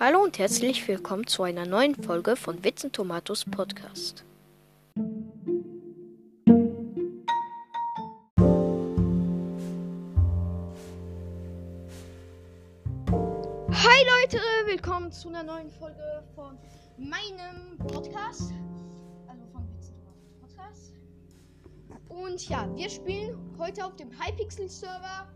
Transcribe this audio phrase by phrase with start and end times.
[0.00, 4.24] Hallo und herzlich willkommen zu einer neuen Folge von Witzen Tomatos Podcast.
[13.72, 16.56] Hi Leute, willkommen zu einer neuen Folge von
[16.96, 18.52] meinem Podcast.
[19.26, 20.92] Also von Witzen Tomatos Podcast.
[22.08, 25.26] Und ja, wir spielen heute auf dem Hypixel Server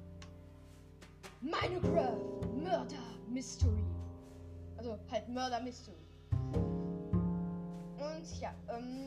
[1.41, 3.83] Minecraft Murder Mystery.
[4.83, 5.95] Also halt Murder Mystery.
[6.53, 9.07] Und ja, ähm,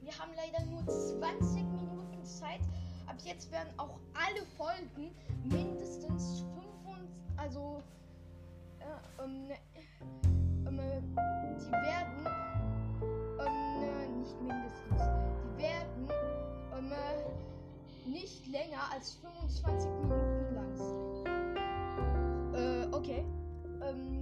[0.00, 2.60] wir haben leider nur 20 Minuten Zeit.
[3.08, 6.44] Ab jetzt werden auch alle Folgen mindestens
[6.84, 7.00] 5,
[7.36, 7.82] also
[8.78, 8.84] äh,
[9.24, 9.50] ähm,
[10.68, 11.16] ähm,
[11.58, 12.28] die werden
[13.44, 15.02] ähm, nicht mindestens,
[15.42, 16.08] die werden
[16.76, 16.92] ähm,
[18.12, 21.14] nicht länger als 25 Minuten lang sein.
[22.54, 23.24] Äh, okay.
[23.82, 24.17] Ähm,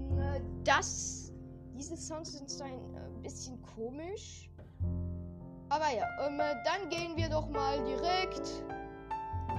[0.65, 1.33] das,
[1.75, 4.51] diese Sounds sind ein äh, bisschen komisch.
[5.69, 8.65] Aber ja, ähm, dann gehen wir doch mal direkt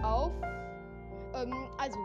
[0.04, 0.32] auf.
[1.34, 1.98] Ähm, also,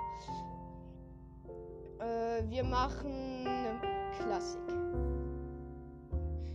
[2.01, 3.47] äh, wir machen
[4.19, 4.61] Klassik.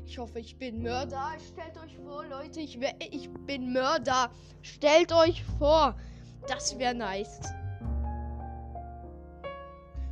[0.06, 1.34] Ich hoffe, ich bin Mörder.
[1.40, 4.32] Stellt euch vor, Leute, ich, wär, ich bin Mörder.
[4.62, 5.96] Stellt euch vor,
[6.48, 7.40] das wäre nice.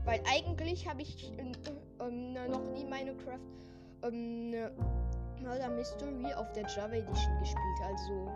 [0.03, 1.31] Weil eigentlich habe ich
[2.95, 3.39] Minecraft
[4.03, 4.69] äh,
[5.41, 7.81] Murder Mystery auf der Java Edition gespielt.
[7.83, 8.31] Also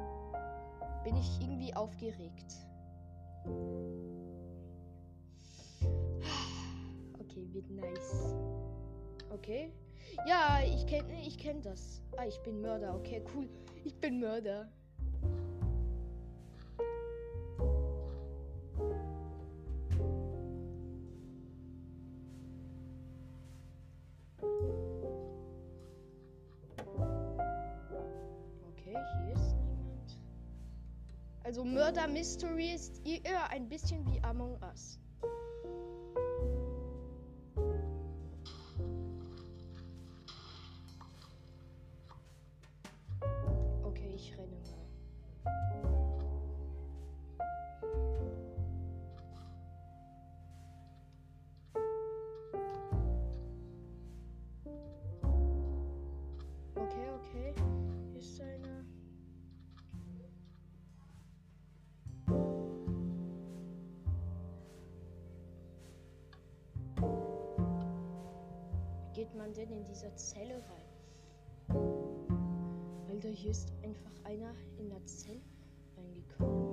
[1.03, 2.55] bin ich irgendwie aufgeregt.
[7.19, 8.35] Okay, wird nice.
[9.31, 9.71] Okay.
[10.27, 12.01] Ja, ich kenne ich kenn das.
[12.17, 12.95] Ah, ich bin Mörder.
[12.95, 13.47] Okay, cool.
[13.85, 14.69] Ich bin Mörder.
[28.89, 30.19] Okay, hier ist niemand.
[31.43, 34.99] Also Murder Mystery ist eher ein bisschen wie Among Us.
[69.99, 71.77] Dieser Zelle rein?
[73.09, 75.41] Alter, hier ist einfach einer in der Zelle
[75.97, 76.69] reingekommen.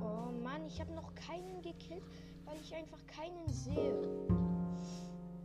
[0.00, 2.04] Oh Mann, ich habe noch keinen gekillt,
[2.44, 4.28] weil ich einfach keinen sehe.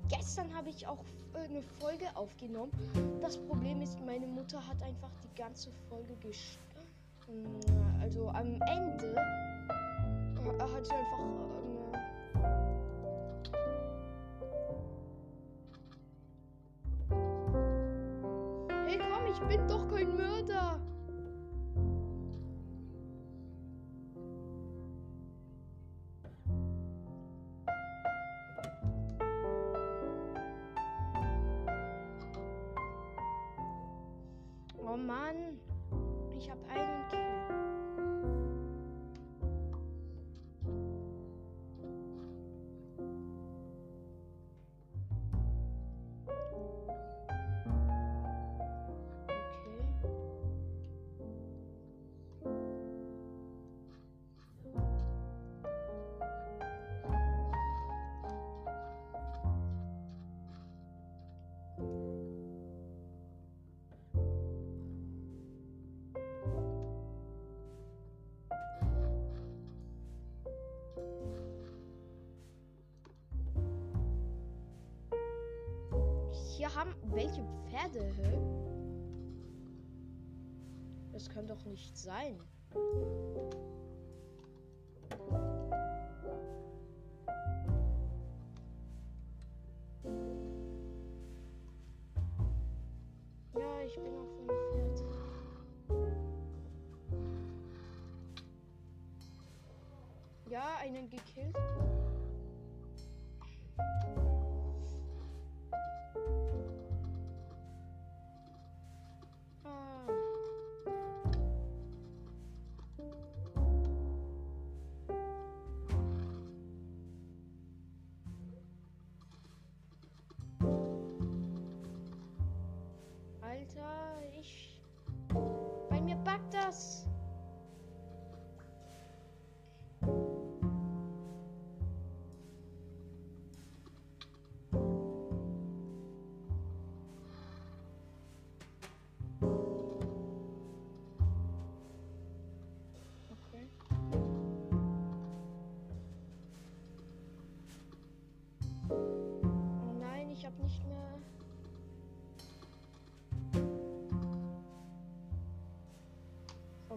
[0.10, 1.04] Gestern habe ich auch
[1.34, 2.72] eine Folge aufgenommen.
[3.20, 6.60] Das Problem ist, meine Mutter hat einfach die ganze Folge gesch...
[8.02, 11.20] Also am Ende äh, hat sie einfach...
[17.10, 17.28] Ähm,
[18.86, 20.80] hey komm, ich bin doch kein Mörder.
[34.78, 35.58] Oh Mann,
[36.38, 36.93] ich habe einen
[77.16, 78.12] welche Pferde?
[78.22, 78.38] Hä?
[81.12, 82.40] Das kann doch nicht sein.
[93.54, 95.04] Ja, ich bin auf einem Pferd.
[100.50, 101.56] Ja, einen gekillt.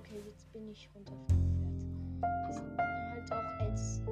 [0.09, 2.51] Okay, jetzt bin ich runter vom Pferd.
[2.51, 2.63] Ist
[3.11, 4.09] halt auch ätzend.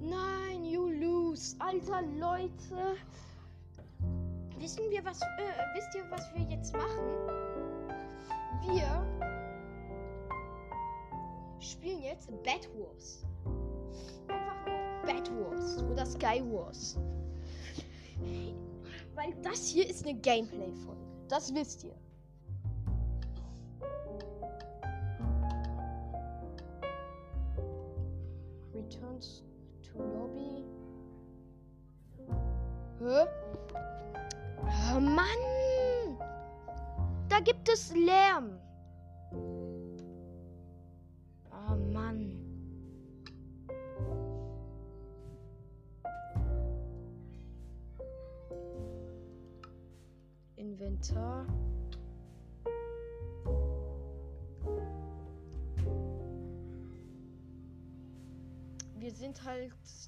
[0.00, 1.56] Nein, you lose.
[1.58, 2.96] Alter, Leute.
[4.58, 5.26] Wissen wir, was, äh,
[5.74, 7.02] wisst ihr, was wir jetzt machen?
[8.62, 9.04] Wir
[11.58, 13.24] spielen jetzt Bad Wars.
[15.78, 16.98] Einfach nur Bad Wars oder Sky Wars.
[19.14, 21.00] Weil das hier ist eine Gameplay-Folge.
[21.28, 21.94] Das wisst ihr.
[28.74, 29.42] Returns
[29.82, 30.64] to Lobby.
[33.00, 33.26] Hä?
[34.94, 35.26] Oh Mann!
[37.28, 38.58] Da gibt es Lärm.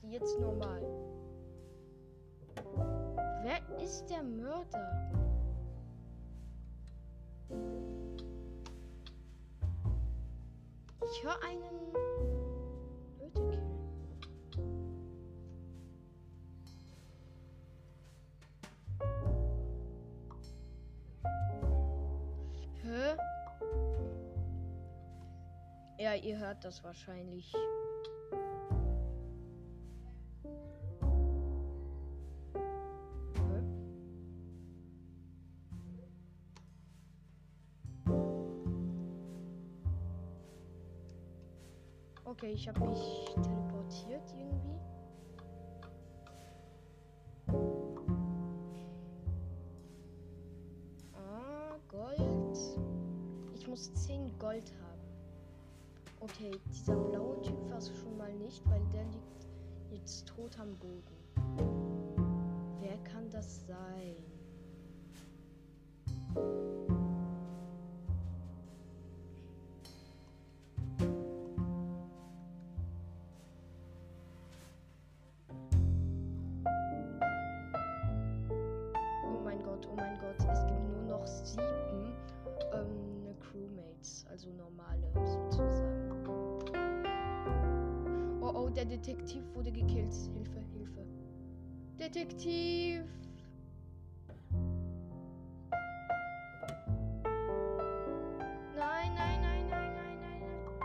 [0.02, 0.82] Halt jetzt normal.
[3.42, 5.10] Wer ist der Mörder?
[11.02, 12.20] Ich höre einen Leute?
[25.98, 27.52] Ja, ihr hört das wahrscheinlich.
[42.50, 44.80] Okay, ich habe mich teleportiert irgendwie.
[51.14, 52.58] Ah, Gold.
[53.54, 55.00] Ich muss 10 Gold haben.
[56.18, 59.46] Okay, dieser blaue Typ war es schon mal nicht, weil der liegt
[59.92, 61.04] jetzt tot am Boden.
[62.80, 64.16] Wer kann das sein?
[88.80, 90.14] Der Detektiv wurde gekillt.
[90.34, 91.04] Hilfe, Hilfe.
[91.98, 93.04] Detektiv!
[98.74, 100.80] Nein, nein, nein, nein, nein, nein, nein.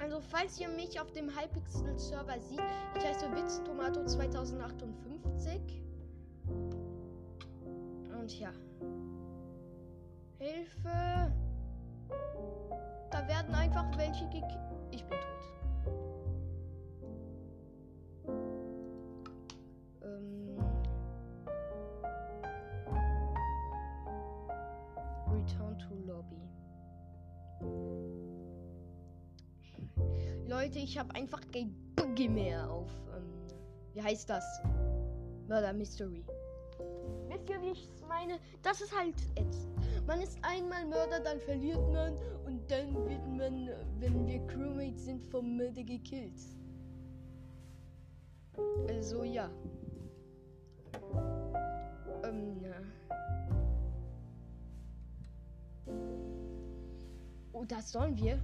[0.00, 2.60] Also, falls ihr mich auf dem Hypixel-Server seht,
[2.96, 5.80] ich heiße Witztomato 2058.
[8.18, 8.50] Und ja.
[10.38, 11.32] Hilfe!
[13.10, 14.58] Da werden einfach welche gekillt.
[14.90, 15.27] Ich bin tot.
[30.68, 32.90] Leute, ich habe einfach kein Buggy mehr auf.
[33.16, 33.24] Ähm,
[33.94, 34.44] wie heißt das?
[35.48, 36.22] Murder Mystery.
[37.28, 38.38] Wisst ihr, wie ich es meine?
[38.62, 39.74] Das ist halt ätzend.
[40.06, 45.24] Man ist einmal Mörder, dann verliert man und dann wird man, wenn wir Crewmates sind,
[45.24, 46.38] vom Mörder gekillt.
[48.88, 49.50] Also ja.
[52.24, 52.74] Ähm, ja.
[57.54, 58.38] Oh, das sollen wir.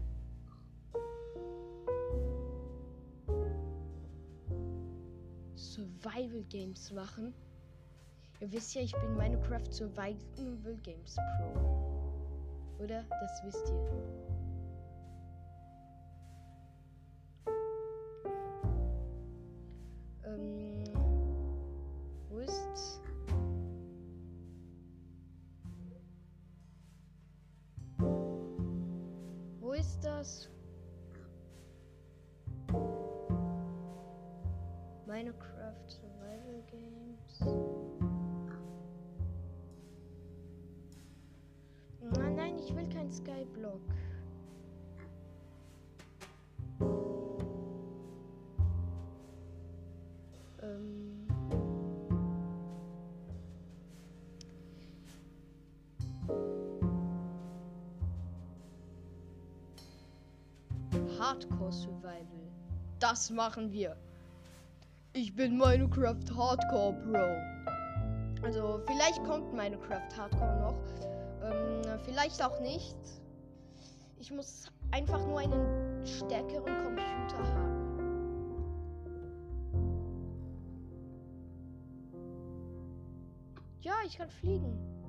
[5.74, 7.34] Survival Games machen.
[8.40, 12.78] Ihr wisst ja, ich bin Minecraft Survival Games Pro.
[12.78, 13.04] Oder?
[13.08, 14.34] Das wisst ihr.
[20.26, 20.73] Ähm,
[43.34, 43.80] will kein Skyblock.
[50.62, 51.26] Ähm.
[61.18, 62.24] Hardcore Survival.
[63.00, 63.96] Das machen wir.
[65.12, 67.64] Ich bin Minecraft Hardcore Pro.
[68.44, 70.74] Also vielleicht kommt Minecraft Hardcore noch.
[71.44, 72.96] Ähm, vielleicht auch nicht.
[74.24, 77.84] Ich muss einfach nur einen stärkeren Computer haben.
[83.82, 85.03] Ja, ich kann fliegen.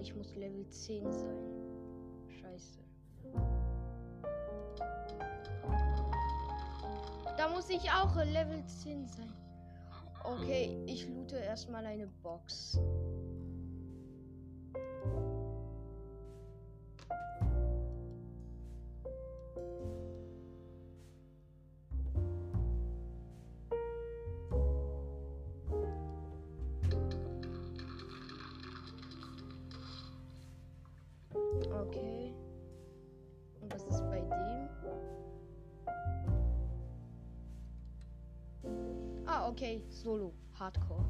[0.00, 1.36] Ich muss Level 10 sein.
[2.40, 2.80] Scheiße.
[7.36, 9.32] Da muss ich auch Level 10 sein.
[10.24, 12.78] Okay, ich loote erstmal eine Box.
[40.06, 40.32] Solo.
[40.56, 41.04] Hardcore.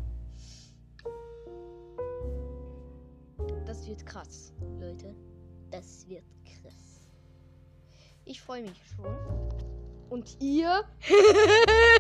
[3.67, 5.15] Das wird krass, Leute.
[5.71, 7.07] Das wird krass.
[8.25, 9.15] Ich freue mich schon.
[10.09, 10.83] Und ihr?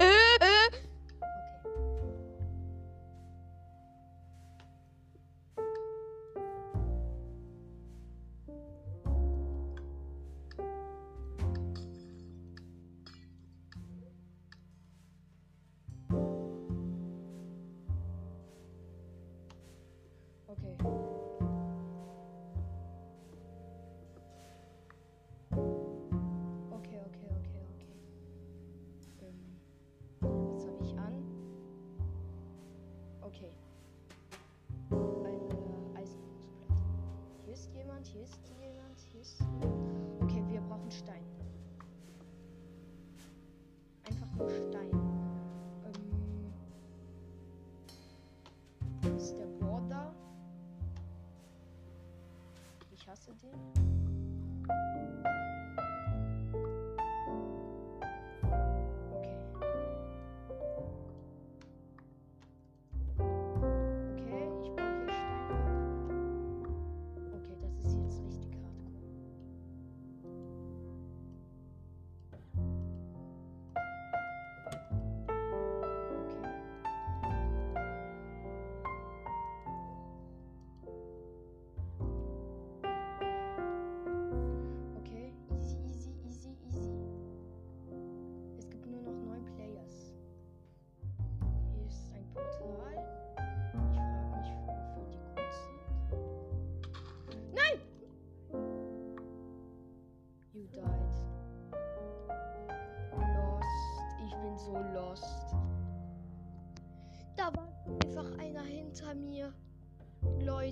[53.52, 53.85] Ich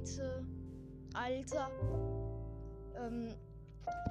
[0.04, 0.44] Leute.
[1.14, 1.70] Alter.
[2.98, 3.28] Ähm,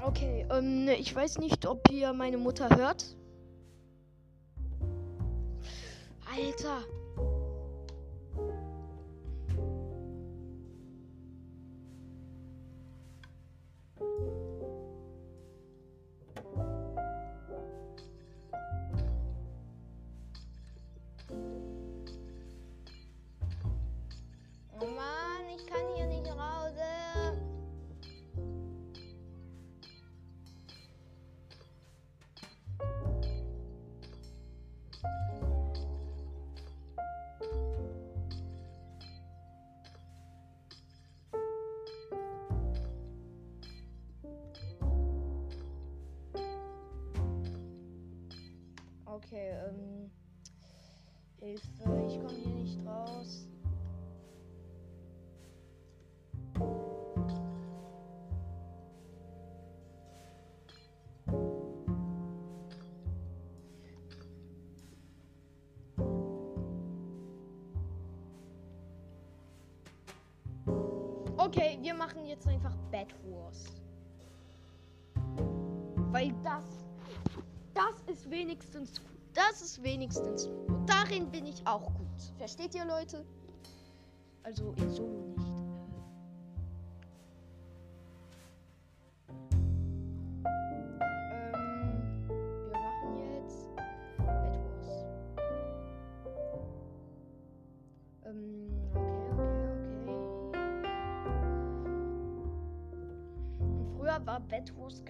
[0.03, 3.15] okay, ähm, ich weiß nicht, ob ihr meine Mutter hört.
[6.35, 6.79] Alter.
[49.13, 50.09] Okay, ähm.
[51.39, 53.47] Hilfe, ich komme hier nicht raus.
[71.37, 73.65] Okay, wir machen jetzt einfach Bad Wars.
[76.11, 76.82] Weil das, das
[78.13, 79.01] ist wenigstens.
[79.33, 80.87] Das ist wenigstens gut.
[80.87, 82.33] Darin bin ich auch gut.
[82.37, 83.25] Versteht ihr, Leute?
[84.43, 85.39] Also in Solo nicht.
[98.25, 99.09] Ähm, ähm,
[103.97, 105.03] Früher war Bettwurst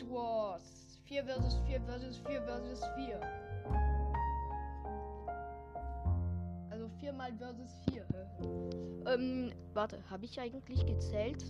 [0.00, 0.62] Bad Wars.
[1.08, 3.20] 4 versus 4 versus 4 versus 4.
[6.70, 8.06] Also 4 mal versus 4.
[9.06, 11.44] Ähm, warte, habe ich eigentlich gezählt?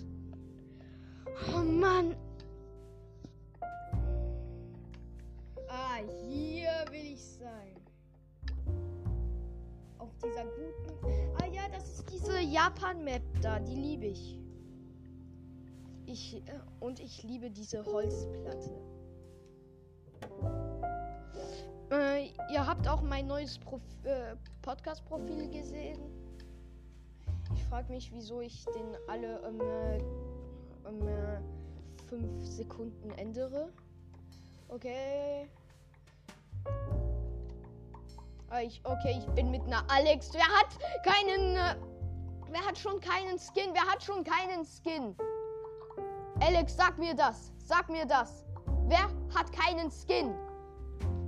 [1.55, 2.17] Oh Mann.
[5.69, 7.77] Ah, hier will ich sein.
[9.99, 11.37] Auf dieser guten.
[11.39, 13.61] Ah ja, das ist diese Japan-Map da.
[13.61, 14.40] Die liebe ich.
[16.13, 16.41] Ich äh,
[16.81, 18.71] und ich liebe diese Holzplatte.
[21.93, 26.01] Äh, ihr habt auch mein neues Prof äh, Podcast-Profil gesehen.
[27.55, 30.03] Ich frage mich, wieso ich den alle um, äh,
[30.89, 31.41] um äh,
[32.09, 33.73] fünf Sekunden ändere.
[34.69, 35.49] Okay.
[38.49, 40.33] Ah, ich, okay, ich bin mit einer Alex.
[40.33, 41.55] Wer hat keinen.
[42.51, 43.71] Wer hat schon keinen Skin?
[43.73, 45.15] Wer hat schon keinen Skin?
[46.41, 47.53] Alex, sag mir das.
[47.59, 48.45] Sag mir das.
[48.87, 50.35] Wer hat keinen Skin?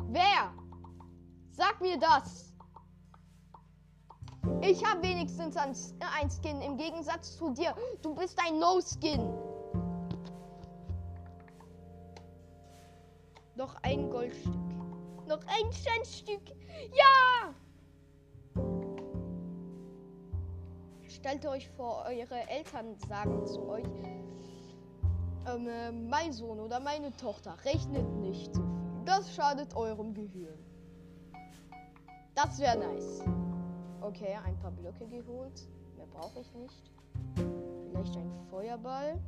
[0.09, 0.53] Wer?
[1.53, 2.53] Sag mir das.
[4.63, 5.75] Ich habe wenigstens ein,
[6.21, 7.75] ein Skin im Gegensatz zu dir.
[8.03, 9.21] Du bist ein No-Skin.
[13.55, 14.55] Noch ein Goldstück.
[15.27, 16.43] Noch ein Centstück.
[16.93, 17.55] Ja!
[21.07, 23.87] Stellt euch vor, eure Eltern sagen zu euch,
[25.47, 29.05] ähm, äh, mein Sohn oder meine Tochter rechnet nicht so viel.
[29.05, 30.59] Das schadet eurem Gehirn.
[32.35, 33.23] Das wäre nice.
[34.01, 35.69] Okay, ein paar Blöcke geholt.
[35.97, 36.93] Mehr brauche ich nicht.
[37.91, 39.19] Vielleicht ein Feuerball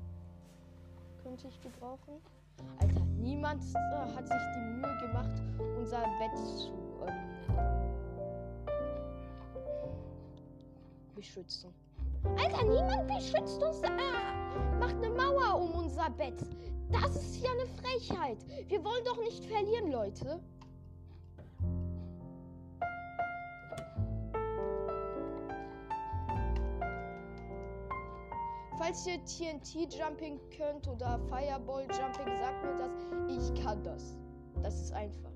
[1.22, 2.20] könnte ich gebrauchen.
[2.78, 5.42] Alter, niemand äh, hat sich die Mühe gemacht,
[5.76, 6.72] unser Bett zu
[7.06, 7.34] ähm,
[11.14, 11.74] beschützen.
[12.36, 13.80] Alter, niemand beschützt uns.
[13.82, 13.90] Äh,
[14.78, 16.40] macht eine Mauer um unser Bett.
[16.90, 18.38] Das ist ja eine Frechheit.
[18.68, 20.40] Wir wollen doch nicht verlieren, Leute.
[28.78, 32.92] Falls ihr TNT Jumping könnt oder Fireball Jumping, sagt mir das.
[33.28, 34.16] Ich kann das.
[34.62, 35.30] Das ist einfach.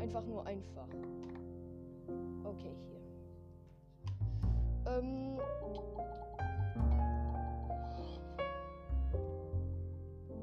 [0.00, 0.88] Einfach nur einfach.
[2.44, 2.99] Okay, hier.
[4.98, 5.38] Ähm.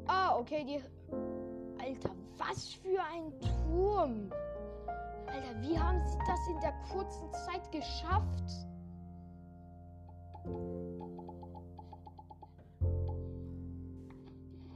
[0.07, 0.81] Ah, okay, die.
[1.81, 4.29] Alter, was für ein Turm!
[5.27, 8.67] Alter, wie haben sie das in der kurzen Zeit geschafft?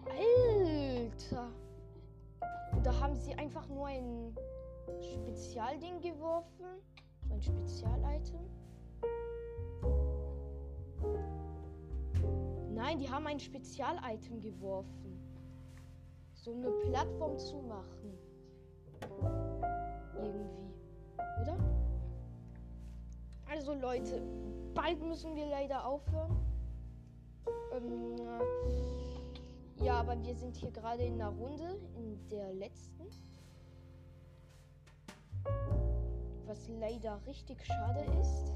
[0.06, 1.48] Alter!
[2.84, 4.36] Da haben sie einfach nur ein
[5.02, 6.66] Spezialding geworfen.
[7.28, 8.61] So ein Spezialitem.
[12.92, 15.18] Nein, die haben ein Spezialitem geworfen.
[16.34, 18.18] So eine Plattform zu machen.
[20.18, 20.74] Irgendwie.
[21.42, 21.58] Oder?
[23.50, 24.22] Also Leute,
[24.74, 26.36] bald müssen wir leider aufhören.
[27.78, 33.08] Ähm, äh, ja, aber wir sind hier gerade in einer Runde, in der letzten.
[36.46, 38.52] Was leider richtig schade ist.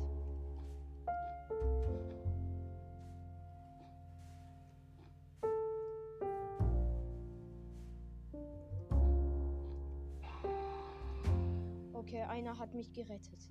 [12.60, 13.50] Hat mich gerettet.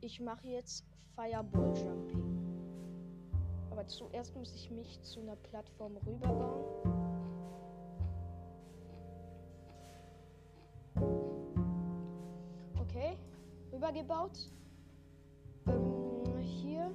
[0.00, 2.34] Ich mache jetzt Fireball Jumping.
[3.70, 6.64] Aber zuerst muss ich mich zu einer Plattform rüberbauen.
[12.80, 13.16] Okay,
[13.72, 14.50] rübergebaut.
[15.66, 16.92] Ähm, hier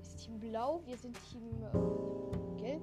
[0.00, 2.82] ist Team Blau, wir sind Team äh, Gelb.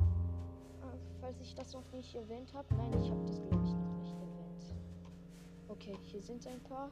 [0.00, 2.74] Äh, falls ich das noch nicht erwähnt habe.
[2.74, 3.59] Nein, ich habe das glaube
[5.80, 6.90] Okay, hier sind ein paar.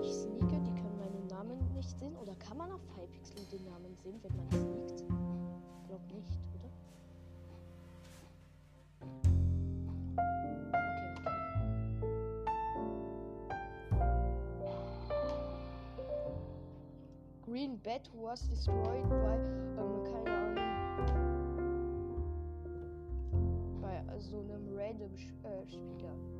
[0.00, 2.14] Ich sneake, die können meinen Namen nicht sehen.
[2.14, 5.00] Oder kann man auf Hypixel den Namen sehen, wenn man sneakt?
[5.00, 6.70] Ich glaube nicht, oder?
[17.44, 19.34] Green Bed was destroyed by,
[19.76, 20.58] ähm, keine Ahnung.
[24.76, 26.37] random äh, Spieler.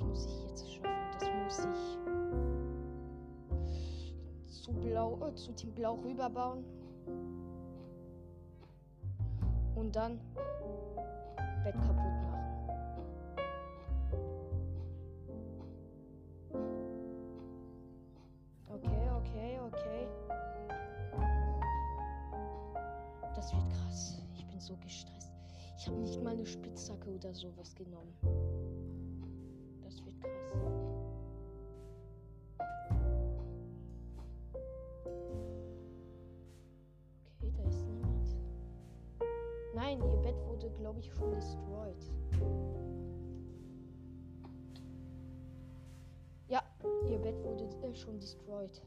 [0.00, 0.88] Das muss ich jetzt schaffen.
[1.12, 1.58] Das muss
[4.48, 6.64] ich zu blau, äh, zu Team Blau rüberbauen.
[9.74, 10.18] Und dann
[11.64, 12.40] Bett kaputt machen.
[18.68, 20.08] Okay, okay, okay.
[23.34, 24.22] Das wird krass.
[24.34, 25.30] Ich bin so gestresst.
[25.76, 28.14] Ich habe nicht mal eine Spitzhacke oder sowas genommen.
[47.90, 48.82] Äh, schon destroyed.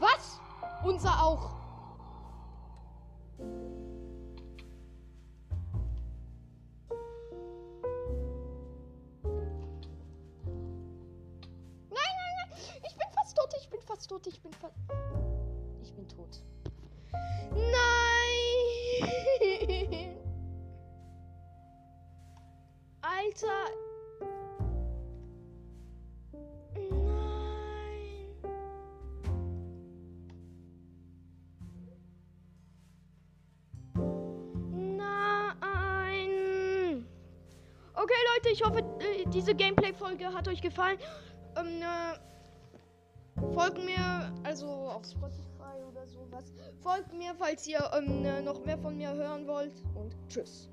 [0.00, 0.40] Was?
[0.84, 1.54] Unser auch.
[11.88, 12.50] Nein, nein, nein.
[12.84, 13.54] Ich bin fast tot.
[13.54, 14.10] Ich bin fast.
[15.82, 16.42] Ich bin tot.
[17.52, 17.72] Nein!
[23.00, 23.85] Alter!
[39.36, 40.98] Diese Gameplay-Folge hat euch gefallen.
[41.56, 46.52] Ähm, äh, folgt mir, also auf Spotify oder sowas.
[46.82, 49.74] Folgt mir, falls ihr ähm, noch mehr von mir hören wollt.
[49.94, 50.70] Und tschüss.